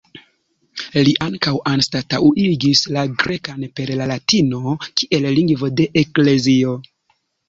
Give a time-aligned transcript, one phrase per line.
[1.07, 6.73] Li ankaŭ anstataŭigis la grekan per la latino kiel lingvo de eklezio.